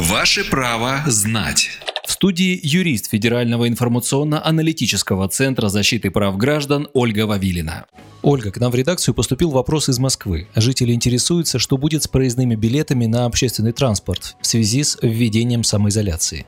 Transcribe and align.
Ваше 0.00 0.48
право 0.48 1.02
знать. 1.08 1.68
В 2.06 2.12
студии 2.12 2.58
юрист 2.62 3.10
Федерального 3.10 3.68
информационно-аналитического 3.68 5.28
центра 5.28 5.68
защиты 5.68 6.10
прав 6.10 6.38
граждан 6.38 6.88
Ольга 6.94 7.26
Вавилина. 7.26 7.84
Ольга, 8.22 8.50
к 8.50 8.58
нам 8.58 8.72
в 8.72 8.74
редакцию 8.74 9.14
поступил 9.14 9.50
вопрос 9.50 9.90
из 9.90 9.98
Москвы. 9.98 10.48
Жители 10.56 10.94
интересуются, 10.94 11.58
что 11.58 11.76
будет 11.76 12.02
с 12.02 12.08
проездными 12.08 12.54
билетами 12.54 13.04
на 13.04 13.26
общественный 13.26 13.72
транспорт 13.72 14.36
в 14.40 14.46
связи 14.46 14.84
с 14.84 14.96
введением 15.02 15.64
самоизоляции. 15.64 16.46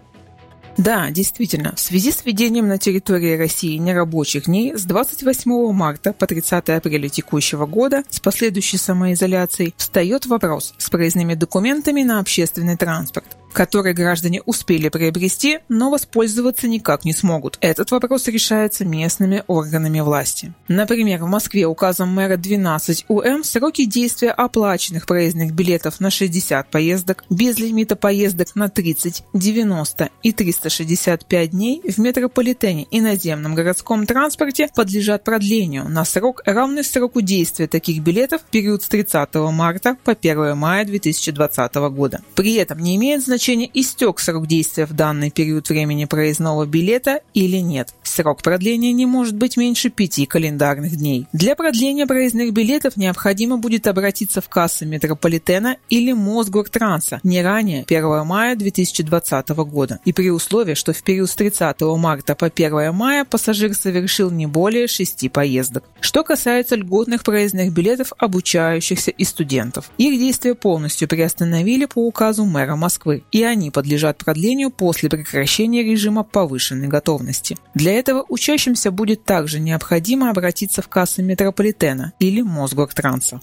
Да, 0.79 1.11
действительно, 1.11 1.75
в 1.77 1.80
связи 1.80 2.11
с 2.11 2.25
введением 2.25 2.69
на 2.69 2.79
территории 2.79 3.37
России 3.37 3.77
нерабочих 3.77 4.46
дней 4.46 4.75
с 4.75 4.84
28 4.84 5.73
марта 5.73 6.14
по 6.14 6.27
30 6.27 6.71
апреля 6.71 7.11
текущего 7.11 7.66
года 7.66 8.03
с 8.09 8.19
последующей 8.19 8.79
самоизоляцией 8.79 9.75
встает 9.77 10.25
вопрос 10.25 10.73
с 10.79 10.89
проездными 10.89 11.34
документами 11.34 12.03
на 12.03 12.21
общественный 12.21 12.79
транспорт 12.79 13.37
который 13.53 13.93
граждане 13.93 14.42
успели 14.47 14.88
приобрести, 14.88 15.60
но 15.69 15.91
воспользоваться 15.91 16.69
никак 16.69 17.05
не 17.05 17.12
смогут. 17.12 17.59
Этот 17.60 17.91
вопрос 17.91 18.27
решается 18.29 18.84
местными 18.84 19.45
органами 19.47 20.01
власти. 20.01 20.52
Например, 20.69 21.23
в 21.23 21.29
Москве 21.29 21.66
указом 21.66 22.09
мэра 22.09 22.37
12 22.37 23.07
УМ 23.09 23.45
сроки 23.45 23.84
действия 23.84 24.30
оплаченных 24.30 25.07
проездных 25.07 25.52
билетов 25.52 26.01
на 26.01 26.10
60 26.10 26.70
поездок, 26.70 27.24
без 27.30 27.59
лимита 27.59 27.96
поездок 27.96 28.55
на 28.55 28.69
30, 28.69 29.24
90 29.33 30.10
и 30.23 30.32
365 30.32 31.51
дней 31.51 31.82
в 31.84 31.98
метрополитене 31.98 32.84
и 32.84 33.01
наземном 33.01 33.55
городском 33.55 34.07
транспорте 34.07 34.69
подлежат 34.74 35.24
продлению 35.24 35.88
на 35.88 36.05
срок, 36.05 36.43
равный 36.46 36.84
сроку 36.84 37.21
действия 37.21 37.66
таких 37.66 38.02
билетов 38.02 38.43
в 38.43 38.51
период 38.51 38.82
с 38.82 38.88
30 38.88 39.34
марта 39.34 39.96
по 40.05 40.12
1 40.12 40.57
мая 40.57 40.84
2020 40.84 41.74
года. 41.74 42.23
При 42.34 42.55
этом 42.55 42.79
не 42.79 42.96
имеет 42.96 43.23
значения 43.23 43.41
значения, 43.42 43.69
истек 43.74 44.20
срок 44.20 44.46
действия 44.46 44.87
в 44.87 44.92
данный 44.92 45.32
период 45.32 45.69
времени 45.69 46.05
проездного 46.05 46.65
билета 46.65 47.23
или 47.35 47.57
нет. 47.57 47.93
Срок 48.13 48.43
продления 48.43 48.93
не 48.93 49.07
может 49.07 49.35
быть 49.35 49.57
меньше 49.57 49.88
пяти 49.88 50.27
календарных 50.27 50.96
дней. 50.96 51.27
Для 51.32 51.57
продления 51.57 52.07
проездных 52.07 52.52
билетов 52.52 52.99
необходимо 52.99 53.57
будет 53.57 53.87
обратиться 53.87 54.43
в 54.43 54.51
кассы 54.51 54.85
метрополитена 54.85 55.79
или 55.88 56.13
Мосгортранса 56.13 57.21
не 57.23 57.41
ранее 57.43 57.87
1 57.88 58.27
мая 58.27 58.54
2020 58.54 59.49
года 59.49 59.99
и 60.04 60.13
при 60.13 60.30
условии, 60.30 60.74
что 60.74 60.93
в 60.93 61.02
период 61.02 61.30
с 61.30 61.37
30 61.37 61.80
марта 61.96 62.35
по 62.35 62.49
1 62.49 62.93
мая 62.93 63.24
пассажир 63.24 63.73
совершил 63.73 64.31
не 64.31 64.47
более 64.47 64.88
6 64.88 65.32
поездок. 65.32 65.84
Что 66.03 66.22
касается 66.22 66.76
льготных 66.76 67.22
проездных 67.25 67.72
билетов 67.72 68.12
обучающихся 68.19 69.10
и 69.10 69.25
студентов, 69.25 69.91
их 69.97 70.19
действие 70.19 70.54
полностью 70.54 71.09
приостановили 71.09 71.87
по 71.87 72.06
указу 72.06 72.44
мэра 72.44 72.76
Москвы 72.76 73.25
и 73.32 73.43
они 73.43 73.71
подлежат 73.71 74.19
продлению 74.19 74.71
после 74.71 75.09
прекращения 75.09 75.82
режима 75.82 76.25
повышенной 76.25 76.88
готовности. 76.88 77.56
Для 78.03 78.14
этого 78.14 78.25
учащимся 78.28 78.91
будет 78.91 79.25
также 79.25 79.60
необходимо 79.60 80.28
обратиться 80.28 80.82
в 80.82 80.88
кассы 80.88 81.22
метрополитена 81.22 82.12
или 82.19 82.42
Мосгортранса. 82.42 83.41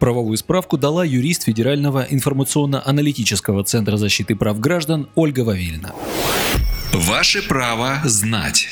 Правовую 0.00 0.36
справку 0.36 0.76
дала 0.76 1.04
юрист 1.04 1.44
Федерального 1.44 2.04
информационно-аналитического 2.10 3.62
центра 3.62 3.96
защиты 3.96 4.34
прав 4.34 4.58
граждан 4.58 5.08
Ольга 5.14 5.44
Вавильна. 5.44 5.94
Ваше 6.92 7.46
право 7.46 8.00
знать. 8.04 8.66